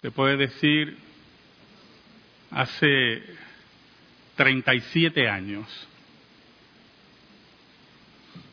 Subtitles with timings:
[0.00, 0.96] se puede decir,
[2.50, 3.22] hace
[4.36, 5.66] 37 años.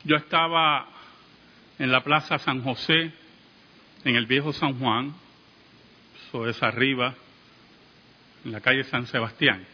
[0.04, 0.88] Yo estaba
[1.80, 3.12] en la Plaza San José,
[4.04, 5.14] en el viejo San Juan,
[6.28, 7.16] eso es arriba,
[8.44, 9.66] en la calle San Sebastián.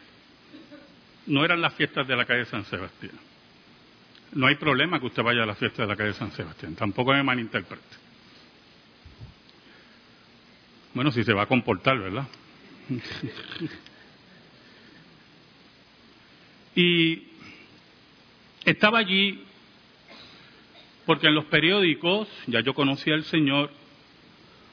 [1.25, 3.17] No eran las fiestas de la calle San Sebastián.
[4.33, 7.13] No hay problema que usted vaya a la fiesta de la calle San Sebastián, tampoco
[7.13, 8.02] me malinterprete.
[10.93, 12.27] Bueno, si se va a comportar, ¿verdad?
[16.75, 17.23] y
[18.65, 19.43] estaba allí
[21.05, 23.71] porque en los periódicos, ya yo conocía al Señor,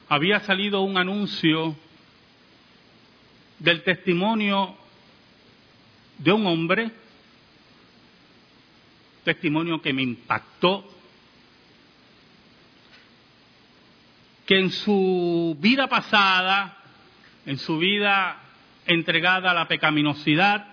[0.07, 1.75] había salido un anuncio
[3.59, 4.75] del testimonio
[6.17, 6.91] de un hombre,
[9.23, 10.87] testimonio que me impactó,
[14.51, 16.75] que en su vida pasada,
[17.45, 18.37] en su vida
[18.85, 20.67] entregada a la pecaminosidad,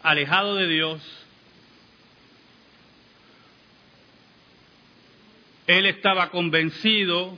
[0.00, 1.26] alejado de Dios,
[5.66, 7.36] él estaba convencido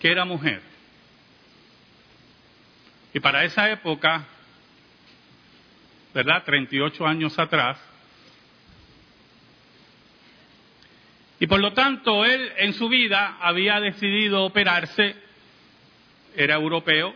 [0.00, 0.62] que era mujer.
[3.12, 4.24] Y para esa época,
[6.14, 6.44] ¿verdad?
[6.44, 7.78] 38 años atrás,
[11.40, 15.14] y por lo tanto él en su vida había decidido operarse,
[16.36, 17.14] era europeo,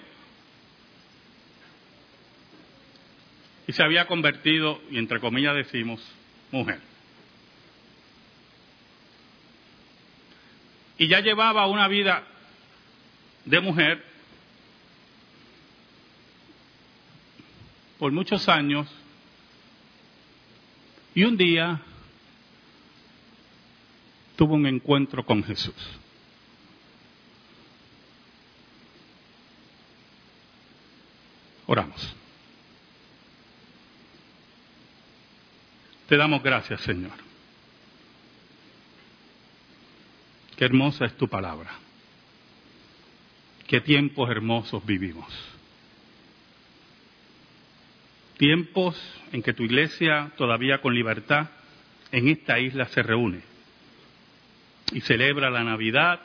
[3.66, 6.00] y se había convertido, y entre comillas decimos,
[6.50, 6.92] mujer.
[11.02, 12.22] y ya llevaba una vida
[13.44, 14.04] de mujer
[17.98, 18.86] por muchos años.
[21.12, 21.80] Y un día
[24.42, 25.72] tuvo un encuentro con Jesús.
[31.64, 32.16] Oramos.
[36.08, 37.12] Te damos gracias, Señor
[40.56, 41.70] Qué hermosa es tu palabra.
[43.68, 45.32] Qué tiempos hermosos vivimos.
[48.38, 49.00] Tiempos
[49.30, 51.48] en que tu iglesia, todavía con libertad,
[52.10, 53.51] en esta isla se reúne
[54.92, 56.20] y celebra la Navidad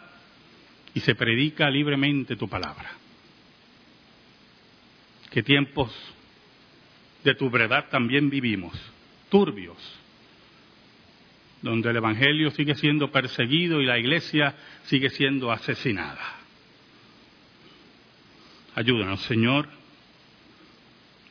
[0.94, 2.92] y se predica libremente tu palabra.
[5.32, 5.92] Qué tiempos
[7.24, 8.74] de tu verdad también vivimos,
[9.30, 9.78] turbios,
[11.62, 14.56] donde el Evangelio sigue siendo perseguido y la iglesia
[14.86, 16.36] sigue siendo asesinada.
[18.76, 19.68] Ayúdanos, Señor.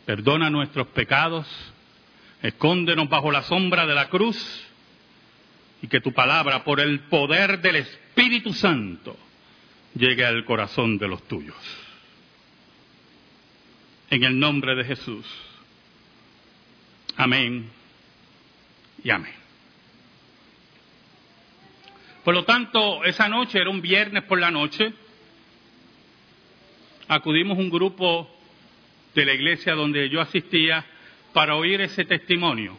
[0.04, 1.46] Perdona nuestros pecados.
[2.42, 4.65] Escóndenos bajo la sombra de la cruz
[5.82, 9.16] y que tu palabra, por el poder del Espíritu Santo,
[9.94, 11.56] llegue al corazón de los tuyos.
[14.10, 15.26] En el nombre de Jesús.
[17.16, 17.70] Amén
[19.02, 19.34] y amén.
[22.24, 24.92] Por lo tanto, esa noche, era un viernes por la noche,
[27.08, 28.28] acudimos un grupo
[29.14, 30.84] de la iglesia donde yo asistía
[31.32, 32.76] para oír ese testimonio.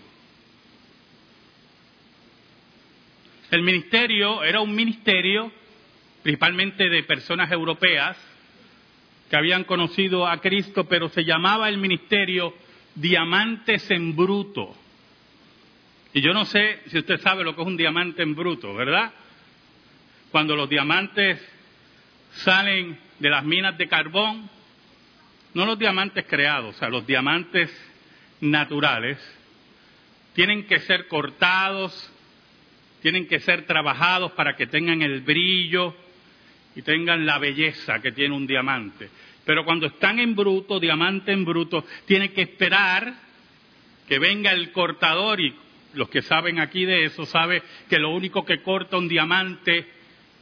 [3.51, 5.51] El ministerio era un ministerio
[6.23, 8.17] principalmente de personas europeas
[9.29, 12.53] que habían conocido a Cristo, pero se llamaba el ministerio
[12.95, 14.75] Diamantes en Bruto.
[16.13, 19.13] Y yo no sé si usted sabe lo que es un diamante en bruto, ¿verdad?
[20.31, 21.39] cuando los diamantes
[22.43, 24.49] salen de las minas de carbón,
[25.53, 27.71] no los diamantes creados, o sea, los diamantes
[28.41, 29.17] naturales,
[30.33, 32.13] tienen que ser cortados,
[33.01, 35.95] tienen que ser trabajados para que tengan el brillo
[36.75, 39.09] y tengan la belleza que tiene un diamante.
[39.45, 43.13] Pero cuando están en bruto, diamante en bruto, tienen que esperar
[44.07, 45.55] que venga el cortador y
[45.93, 49.87] los que saben aquí de eso saben que lo único que corta un diamante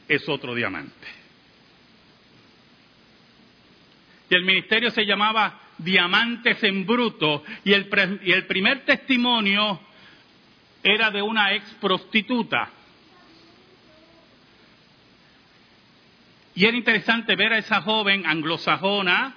[0.07, 1.07] es otro diamante.
[4.29, 7.87] Y el ministerio se llamaba Diamantes en Bruto y el,
[8.23, 9.79] y el primer testimonio
[10.85, 12.69] era de una ex prostituta.
[16.53, 19.35] Y era interesante ver a esa joven anglosajona,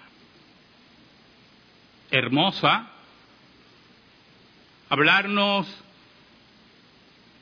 [2.10, 2.90] hermosa,
[4.88, 5.66] hablarnos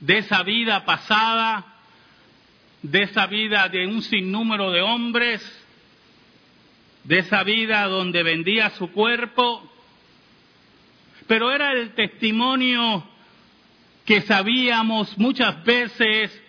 [0.00, 1.76] de esa vida pasada
[2.82, 5.42] de esa vida de un sinnúmero de hombres,
[7.04, 9.68] de esa vida donde vendía su cuerpo,
[11.26, 13.04] pero era el testimonio
[14.06, 16.42] que sabíamos muchas veces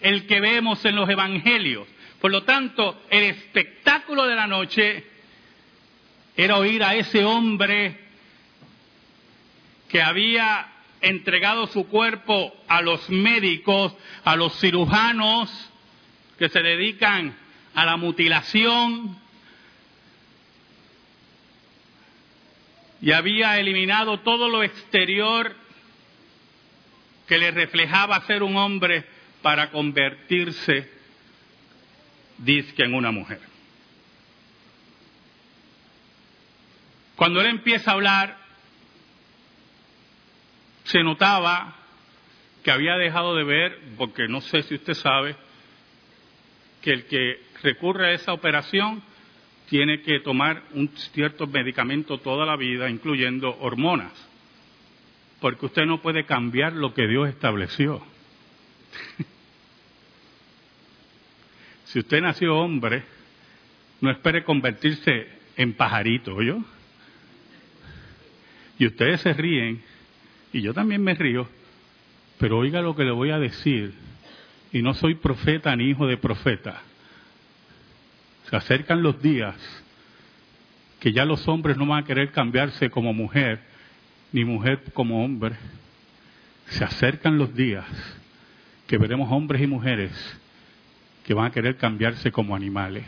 [0.00, 1.86] el que vemos en los evangelios.
[2.20, 5.06] Por lo tanto, el espectáculo de la noche
[6.34, 8.00] era oír a ese hombre
[9.88, 10.66] que había
[11.02, 13.94] entregado su cuerpo a los médicos,
[14.24, 15.50] a los cirujanos
[16.38, 17.36] que se dedican
[17.74, 19.20] a la mutilación,
[23.02, 25.56] y había eliminado todo lo exterior
[27.32, 29.06] que le reflejaba ser un hombre
[29.40, 30.86] para convertirse,
[32.36, 33.40] disque, en una mujer.
[37.16, 38.36] Cuando él empieza a hablar,
[40.84, 41.74] se notaba
[42.62, 45.34] que había dejado de ver, porque no sé si usted sabe,
[46.82, 49.02] que el que recurre a esa operación
[49.70, 54.12] tiene que tomar un cierto medicamento toda la vida, incluyendo hormonas,
[55.42, 58.02] porque usted no puede cambiar lo que Dios estableció.
[61.84, 63.02] si usted nació hombre,
[64.00, 66.64] no espere convertirse en pajarito, ¿yo?
[68.78, 69.82] Y ustedes se ríen,
[70.54, 71.46] y yo también me río,
[72.38, 73.92] pero oiga lo que le voy a decir,
[74.72, 76.80] y no soy profeta ni hijo de profeta
[78.52, 79.56] se acercan los días
[81.00, 83.60] que ya los hombres no van a querer cambiarse como mujer,
[84.32, 85.56] ni mujer como hombre.
[86.66, 87.86] Se acercan los días
[88.86, 90.12] que veremos hombres y mujeres
[91.24, 93.04] que van a querer cambiarse como animales.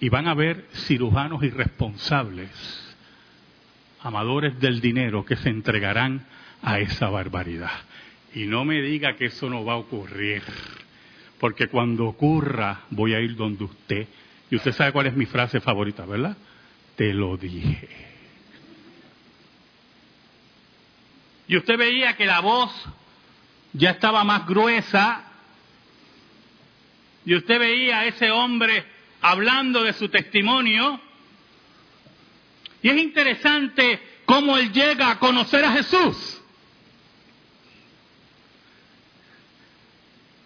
[0.00, 2.50] Y van a haber cirujanos irresponsables,
[4.00, 6.26] amadores del dinero, que se entregarán
[6.60, 7.70] a esa barbaridad.
[8.34, 10.42] Y no me diga que eso no va a ocurrir
[11.42, 14.06] porque cuando ocurra voy a ir donde usted.
[14.48, 16.36] Y usted sabe cuál es mi frase favorita, ¿verdad?
[16.96, 17.88] Te lo dije.
[21.48, 22.72] Y usted veía que la voz
[23.72, 25.24] ya estaba más gruesa.
[27.24, 28.84] Y usted veía a ese hombre
[29.20, 31.00] hablando de su testimonio.
[32.82, 36.42] Y es interesante cómo él llega a conocer a Jesús.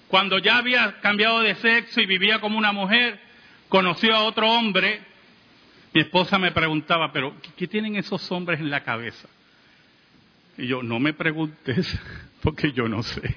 [0.09, 3.21] Cuando ya había cambiado de sexo y vivía como una mujer,
[3.69, 5.01] conoció a otro hombre.
[5.97, 9.31] Mi esposa me preguntaba, pero ¿qué tienen esos hombres en la cabeza?
[10.59, 11.99] Y yo, no me preguntes,
[12.43, 13.35] porque yo no sé.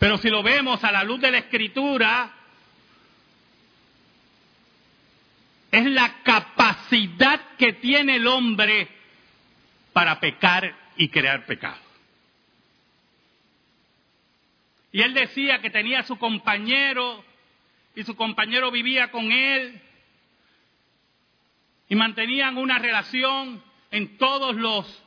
[0.00, 2.28] Pero si lo vemos a la luz de la escritura,
[5.70, 8.88] es la capacidad que tiene el hombre
[9.92, 11.78] para pecar y crear pecado.
[14.90, 17.24] Y él decía que tenía a su compañero
[17.94, 19.80] y su compañero vivía con él
[21.92, 25.04] y mantenían una relación en todos los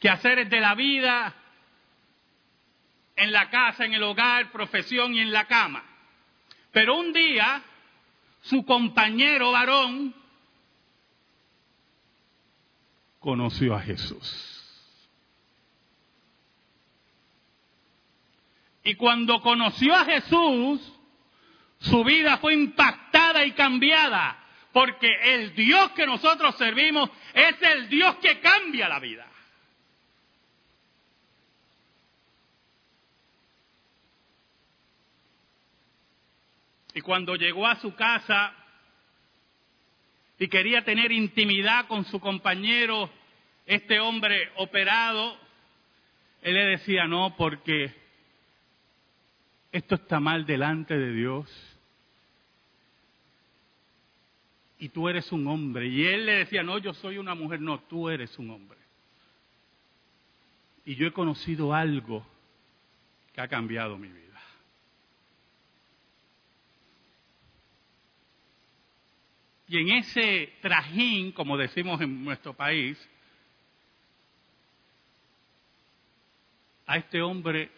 [0.00, 1.32] quehaceres de la vida,
[3.14, 5.84] en la casa, en el hogar, profesión y en la cama.
[6.72, 7.62] Pero un día
[8.40, 10.12] su compañero varón
[13.20, 14.90] conoció a Jesús.
[18.82, 20.80] Y cuando conoció a Jesús,
[21.78, 24.45] su vida fue impactada y cambiada,
[24.76, 29.26] porque el Dios que nosotros servimos es el Dios que cambia la vida.
[36.92, 38.52] Y cuando llegó a su casa
[40.38, 43.08] y quería tener intimidad con su compañero,
[43.64, 45.38] este hombre operado,
[46.42, 47.94] él le decía, no, porque
[49.72, 51.65] esto está mal delante de Dios.
[54.86, 55.88] Y tú eres un hombre.
[55.88, 57.60] Y él le decía, no, yo soy una mujer.
[57.60, 58.78] No, tú eres un hombre.
[60.84, 62.24] Y yo he conocido algo
[63.32, 64.40] que ha cambiado mi vida.
[69.66, 72.96] Y en ese trajín, como decimos en nuestro país,
[76.86, 77.72] a este hombre,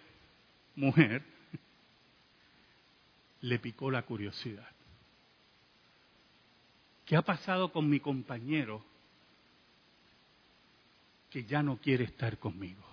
[0.77, 1.23] mujer,
[3.41, 4.78] le picó la curiosidad.
[7.09, 8.85] ¿Qué ha pasado con mi compañero
[11.31, 12.85] que ya no quiere estar conmigo?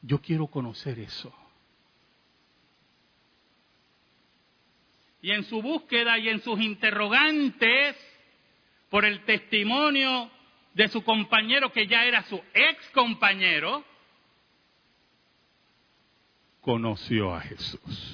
[0.00, 1.30] Yo quiero conocer eso.
[5.20, 7.94] Y en su búsqueda y en sus interrogantes
[8.88, 10.30] por el testimonio
[10.72, 13.84] de su compañero que ya era su ex compañero,
[16.62, 18.13] conoció a Jesús.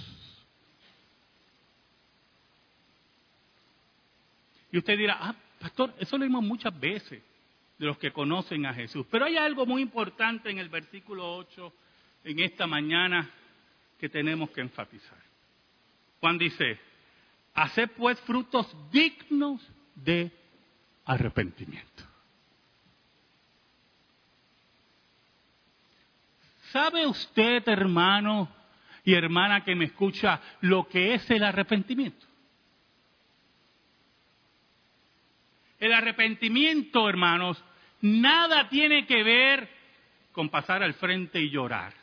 [4.72, 7.22] Y usted dirá, ah, pastor, eso lo vimos muchas veces.
[7.80, 9.06] de los que conocen a Jesús.
[9.10, 11.72] Pero hay algo muy importante en el versículo 8
[12.24, 13.30] en esta mañana
[13.98, 15.18] que tenemos que enfatizar.
[16.20, 16.78] Juan dice,
[17.54, 20.30] haced pues frutos dignos de
[21.06, 22.04] arrepentimiento.
[26.70, 28.48] ¿Sabe usted, hermano
[29.04, 32.26] y hermana que me escucha, lo que es el arrepentimiento?
[35.80, 37.62] El arrepentimiento, hermanos,
[38.02, 39.68] nada tiene que ver
[40.32, 41.94] con pasar al frente y llorar.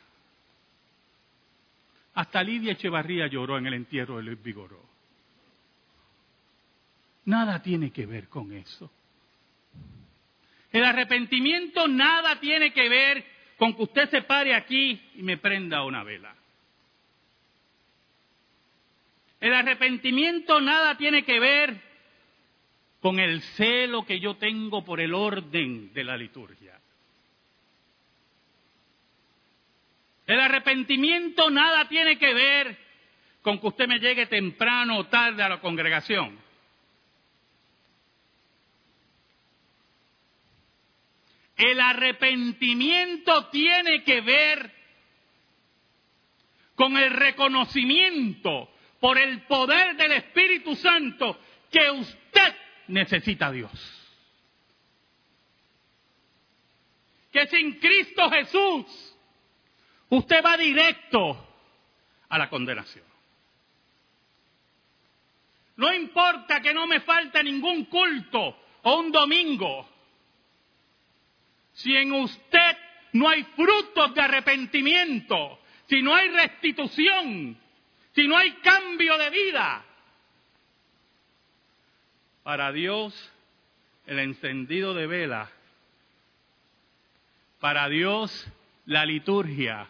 [2.14, 4.84] Hasta Lidia Echevarría lloró en el entierro de Luis Vigoró.
[7.26, 8.90] Nada tiene que ver con eso.
[10.72, 13.24] El arrepentimiento nada tiene que ver
[13.56, 16.34] con que usted se pare aquí y me prenda una vela.
[19.40, 21.87] El arrepentimiento nada tiene que ver
[23.00, 26.78] con el celo que yo tengo por el orden de la liturgia.
[30.26, 32.78] El arrepentimiento nada tiene que ver
[33.40, 36.38] con que usted me llegue temprano o tarde a la congregación.
[41.56, 44.70] El arrepentimiento tiene que ver
[46.74, 51.40] con el reconocimiento por el poder del Espíritu Santo
[51.70, 52.27] que usted
[52.88, 53.72] necesita Dios.
[57.32, 59.16] Que sin Cristo Jesús
[60.08, 61.46] usted va directo
[62.28, 63.04] a la condenación.
[65.76, 69.88] No importa que no me falte ningún culto o un domingo.
[71.72, 72.76] Si en usted
[73.12, 77.56] no hay frutos de arrepentimiento, si no hay restitución,
[78.12, 79.84] si no hay cambio de vida,
[82.48, 83.12] para Dios
[84.06, 85.50] el encendido de vela,
[87.60, 88.48] para Dios
[88.86, 89.86] la liturgia,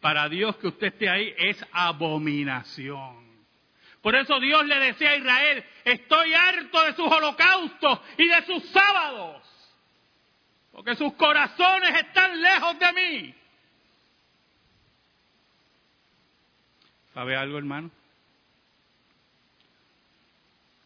[0.00, 3.24] para Dios que usted esté ahí es abominación.
[4.00, 8.64] Por eso Dios le decía a Israel, estoy harto de sus holocaustos y de sus
[8.70, 9.40] sábados,
[10.72, 13.34] porque sus corazones están lejos de mí.
[17.14, 17.92] ¿Sabe algo, hermano?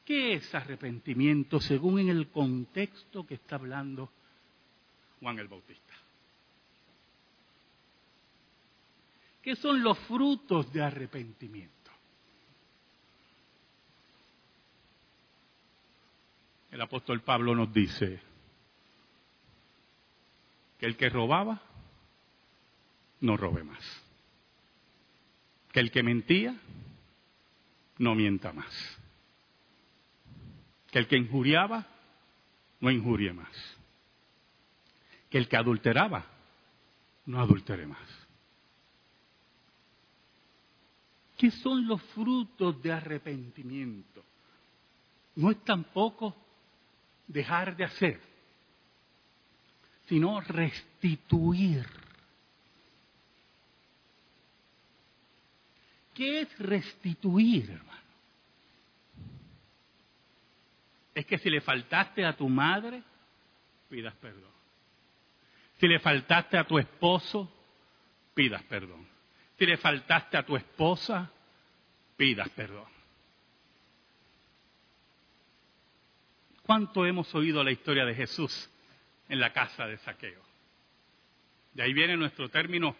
[0.06, 4.08] ¿Qué es arrepentimiento según en el contexto que está hablando
[5.18, 5.94] Juan el Bautista?
[9.42, 11.90] ¿Qué son los frutos de arrepentimiento?
[16.70, 18.20] El apóstol Pablo nos dice
[20.78, 21.60] que el que robaba,
[23.22, 24.04] no robe más.
[25.72, 26.56] Que el que mentía,
[27.98, 28.95] no mienta más
[30.90, 31.86] que el que injuriaba
[32.80, 33.76] no injurie más.
[35.30, 36.24] Que el que adulteraba
[37.26, 38.26] no adultere más.
[41.36, 44.24] ¿Qué son los frutos de arrepentimiento?
[45.34, 46.34] No es tampoco
[47.26, 48.20] dejar de hacer,
[50.08, 51.86] sino restituir.
[56.14, 57.95] ¿Qué es restituir, hermano?
[61.16, 63.02] Es que si le faltaste a tu madre,
[63.88, 64.52] pidas perdón.
[65.80, 67.50] Si le faltaste a tu esposo,
[68.34, 69.08] pidas perdón.
[69.58, 71.30] Si le faltaste a tu esposa,
[72.18, 72.84] pidas perdón.
[76.60, 78.68] ¿Cuánto hemos oído la historia de Jesús
[79.30, 80.42] en la casa de saqueo?
[81.72, 82.94] De ahí viene nuestro término,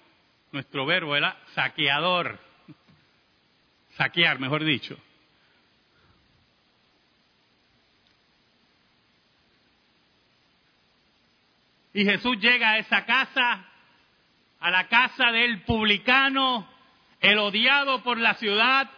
[0.53, 2.39] nuestro verbo, era saqueador.
[3.91, 4.99] Saquear, mejor dicho.
[11.97, 13.65] Y Jesús llega a esa casa,
[14.61, 16.69] a la casa del publicano,
[17.23, 18.91] el odiado por la ciudad,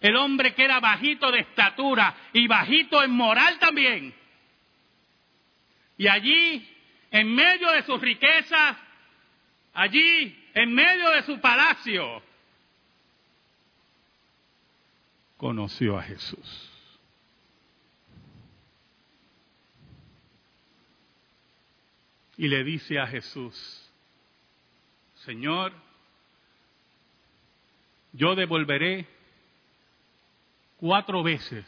[0.00, 4.12] el hombre que era bajito de estatura y bajito en moral también.
[5.96, 6.68] Y allí,
[7.12, 8.76] en medio de sus riquezas,
[9.74, 12.24] allí, en medio de su palacio,
[15.36, 16.71] conoció a Jesús.
[22.42, 23.88] Y le dice a Jesús,
[25.24, 25.72] Señor,
[28.12, 29.06] yo devolveré
[30.80, 31.64] cuatro veces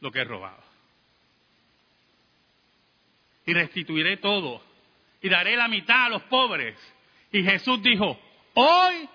[0.00, 0.64] lo que he robado.
[3.44, 4.64] Y restituiré todo.
[5.20, 6.78] Y daré la mitad a los pobres.
[7.32, 8.18] Y Jesús dijo,
[8.54, 9.10] hoy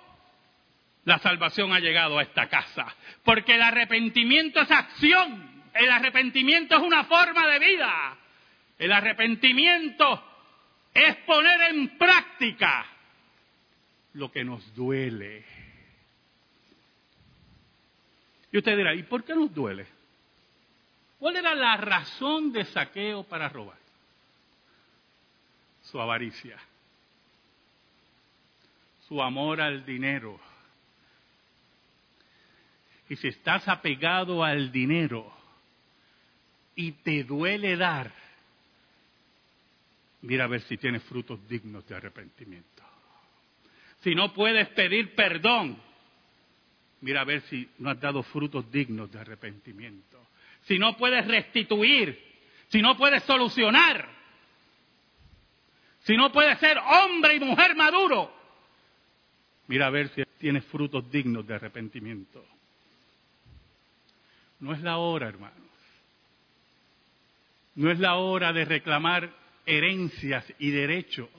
[1.06, 2.86] la salvación ha llegado a esta casa.
[3.24, 5.64] Porque el arrepentimiento es acción.
[5.74, 8.17] El arrepentimiento es una forma de vida.
[8.78, 10.24] El arrepentimiento
[10.94, 12.86] es poner en práctica
[14.14, 15.46] lo que nos duele.
[18.52, 19.88] Y usted dirá, ¿y por qué nos duele?
[21.20, 23.78] ¿Cuál era la razón de saqueo para robar?
[25.84, 26.58] Su avaricia,
[29.08, 30.40] su amor al dinero.
[33.10, 35.32] Y si estás apegado al dinero
[36.76, 38.12] y te duele dar,
[40.22, 42.84] mira a ver si tienes frutos dignos de arrepentimiento.
[44.02, 45.78] Si no puedes pedir perdón,
[47.02, 50.28] mira a ver si no has dado frutos dignos de arrepentimiento.
[50.64, 52.22] Si no puedes restituir,
[52.70, 54.08] si no puedes solucionar,
[56.04, 58.32] si no puedes ser hombre y mujer maduro,
[59.68, 62.46] mira a ver si tienes frutos dignos de arrepentimiento.
[64.60, 65.58] No es la hora, hermanos.
[67.76, 69.32] No es la hora de reclamar
[69.68, 71.30] herencias y derechos.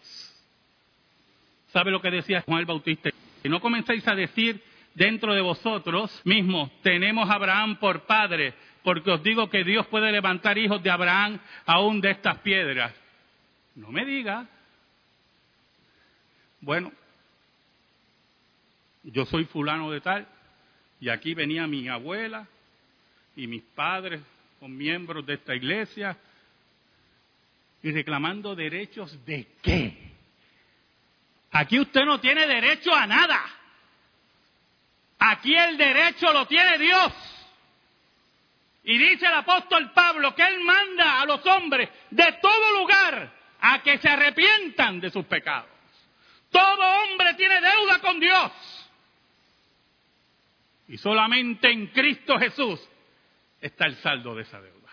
[1.73, 3.11] ¿Sabe lo que decía Juan el Bautista?
[3.43, 4.63] Si no comenzáis a decir
[4.95, 8.55] dentro de vosotros mismos, tenemos a Abraham por padre,
[8.85, 12.95] porque os digo que Dios puede levantar hijos de Abraham aún de estas piedras.
[13.75, 14.47] No me diga.
[16.61, 16.93] Bueno,
[19.05, 20.27] yo soy fulano de tal,
[21.01, 22.47] y aquí venía mi abuela
[23.37, 24.21] y mis padres
[24.59, 26.17] son miembros de esta iglesia,
[27.88, 30.12] y reclamando derechos de qué?
[31.52, 33.42] Aquí usted no tiene derecho a nada.
[35.18, 37.12] Aquí el derecho lo tiene Dios.
[38.85, 43.83] Y dice el apóstol Pablo que él manda a los hombres de todo lugar a
[43.83, 45.71] que se arrepientan de sus pecados.
[46.50, 48.52] Todo hombre tiene deuda con Dios.
[50.88, 52.87] Y solamente en Cristo Jesús
[53.62, 54.88] está el saldo de esa deuda.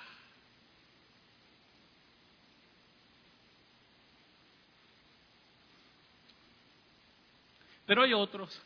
[7.85, 8.59] Pero hay otros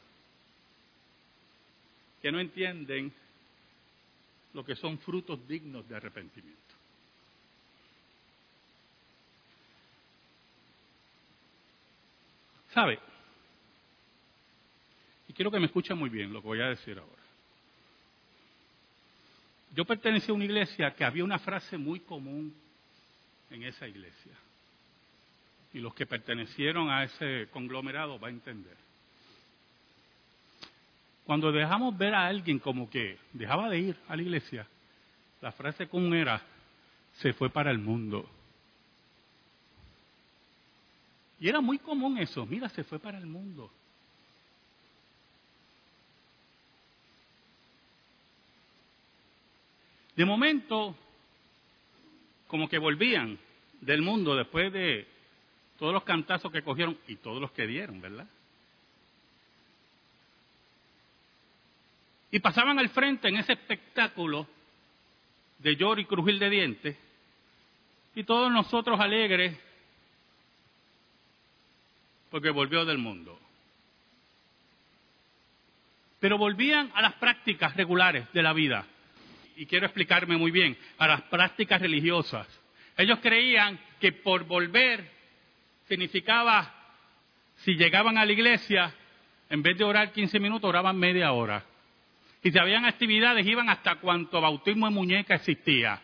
[2.21, 3.13] que no entienden
[4.53, 6.59] lo que son frutos dignos de arrepentimiento.
[12.73, 12.99] ¿Sabe?
[15.27, 17.23] Y quiero que me escuchen muy bien lo que voy a decir ahora.
[19.75, 22.53] Yo pertenecía a una iglesia que había una frase muy común
[23.49, 24.33] en esa iglesia.
[25.73, 28.75] Y los que pertenecieron a ese conglomerado va a entender.
[31.29, 34.65] Cuando dejamos ver a alguien como que dejaba de ir a la iglesia,
[35.41, 36.41] la frase común era,
[37.17, 38.27] se fue para el mundo.
[41.39, 43.71] Y era muy común eso, mira, se fue para el mundo.
[50.15, 50.95] De momento,
[52.47, 53.37] como que volvían
[53.81, 55.05] del mundo después de
[55.77, 58.27] todos los cantazos que cogieron y todos los que dieron, ¿verdad?
[62.31, 64.47] Y pasaban al frente en ese espectáculo
[65.59, 66.97] de lloro y crujir de dientes,
[68.15, 69.57] y todos nosotros alegres
[72.29, 73.39] porque volvió del mundo.
[76.19, 78.85] Pero volvían a las prácticas regulares de la vida.
[79.55, 82.47] Y quiero explicarme muy bien, a las prácticas religiosas.
[82.97, 85.09] Ellos creían que por volver
[85.87, 86.73] significaba,
[87.57, 88.93] si llegaban a la iglesia,
[89.49, 91.63] en vez de orar 15 minutos, oraban media hora.
[92.41, 96.01] Y si habían actividades, iban hasta cuanto bautismo de muñeca existía.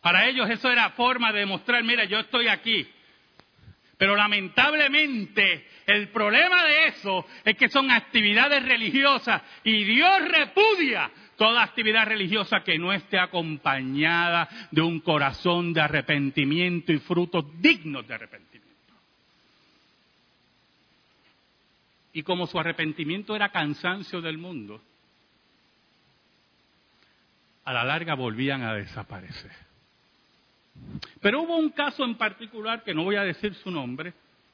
[0.00, 2.86] Para ellos eso era forma de demostrar, mira, yo estoy aquí.
[3.98, 11.62] Pero lamentablemente el problema de eso es que son actividades religiosas y Dios repudia toda
[11.62, 18.14] actividad religiosa que no esté acompañada de un corazón de arrepentimiento y frutos dignos de
[18.14, 18.59] arrepentimiento.
[22.12, 24.80] Y como su arrepentimiento era cansancio del mundo,
[27.64, 29.52] a la larga volvían a desaparecer.
[31.20, 34.12] Pero hubo un caso en particular, que no voy a decir su nombre,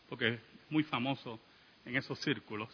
[0.09, 1.41] porque es muy famoso
[1.85, 2.69] en esos círculos.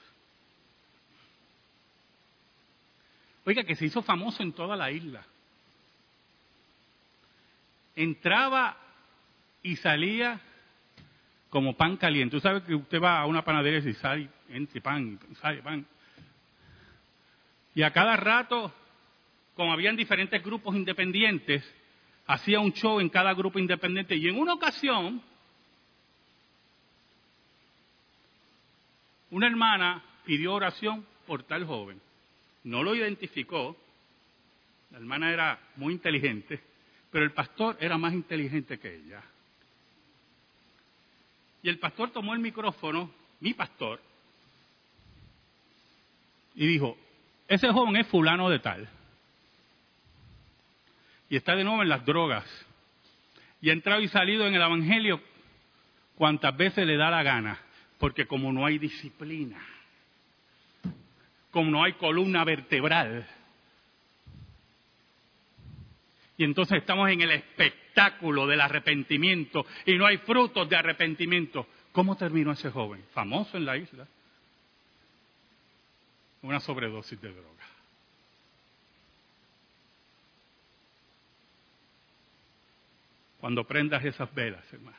[3.44, 5.24] Oiga, que se hizo famoso en toda la isla.
[7.94, 8.76] Entraba
[9.62, 10.40] y salía
[11.52, 12.34] como pan caliente.
[12.34, 15.86] Usted sabe que usted va a una panadería y sale, entre pan, sale pan.
[17.74, 18.72] Y a cada rato,
[19.54, 21.62] como habían diferentes grupos independientes,
[22.26, 24.16] hacía un show en cada grupo independiente.
[24.16, 25.20] Y en una ocasión,
[29.30, 32.00] una hermana pidió oración por tal joven.
[32.64, 33.76] No lo identificó.
[34.90, 36.60] La hermana era muy inteligente,
[37.10, 39.22] Pero el pastor era más inteligente que ella.
[41.62, 44.00] Y el pastor tomó el micrófono, mi pastor,
[46.54, 46.96] y dijo,
[47.48, 48.88] ese joven es fulano de tal.
[51.30, 52.44] Y está de nuevo en las drogas.
[53.60, 55.20] Y ha entrado y salido en el Evangelio
[56.16, 57.58] cuantas veces le da la gana.
[57.98, 59.58] Porque como no hay disciplina,
[61.50, 63.26] como no hay columna vertebral,
[66.42, 71.68] y entonces estamos en el espectáculo del arrepentimiento y no hay frutos de arrepentimiento.
[71.92, 73.04] ¿Cómo terminó ese joven?
[73.14, 74.08] Famoso en la isla.
[76.42, 77.64] Una sobredosis de droga.
[83.38, 84.98] Cuando prendas esas velas, hermano.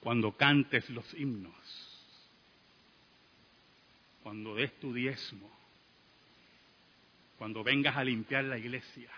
[0.00, 1.54] Cuando cantes los himnos.
[4.24, 5.59] Cuando des tu diezmo
[7.40, 9.08] cuando vengas a limpiar la iglesia,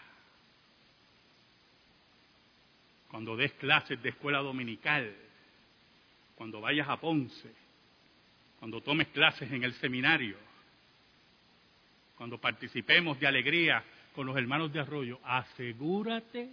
[3.11, 5.13] cuando des clases de escuela dominical,
[6.37, 7.53] cuando vayas a Ponce,
[8.61, 10.37] cuando tomes clases en el seminario,
[12.17, 13.83] cuando participemos de alegría
[14.15, 16.49] con los hermanos de Arroyo, asegúrate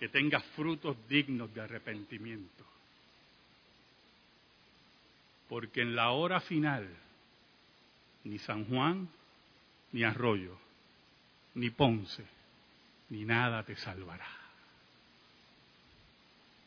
[0.00, 2.64] que tengas frutos dignos de arrepentimiento.
[5.48, 6.88] Porque en la hora final,
[8.24, 9.08] ni San Juan,
[9.94, 10.58] ni Arroyo,
[11.54, 12.24] ni Ponce,
[13.10, 14.26] ni nada te salvará.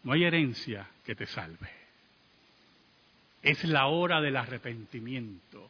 [0.04, 1.70] No hay herencia que te salve.
[3.42, 5.70] Es la hora del arrepentimiento.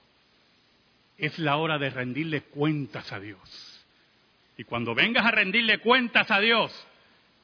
[1.17, 3.84] Es la hora de rendirle cuentas a Dios.
[4.56, 6.72] Y cuando vengas a rendirle cuentas a Dios,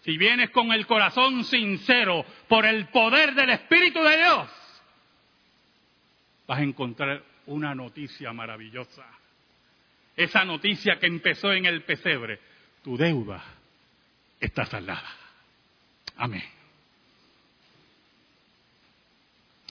[0.01, 4.49] si vienes con el corazón sincero por el poder del Espíritu de Dios,
[6.45, 9.03] vas a encontrar una noticia maravillosa
[10.15, 12.39] esa noticia que empezó en el pesebre,
[12.83, 13.43] tu deuda
[14.39, 15.09] está saldada.
[16.17, 16.43] Amén.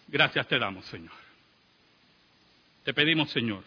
[0.09, 1.13] Gracias te damos, Señor.
[2.85, 3.63] Te pedimos, Señor,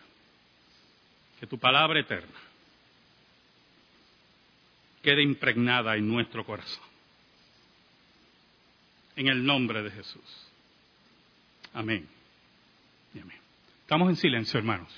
[1.39, 2.39] que tu palabra eterna
[5.01, 6.83] quede impregnada en nuestro corazón.
[9.15, 10.49] En el nombre de Jesús.
[11.73, 12.07] Amén.
[13.13, 13.37] Y amén.
[13.81, 14.91] Estamos en silencio, hermanos.